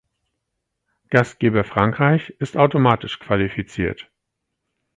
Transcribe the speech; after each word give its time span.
Gastgeber 1.11 1.63
Frankreich 1.63 2.31
ist 2.39 2.57
automatisch 2.57 3.19
qualifiziert. 3.19 4.09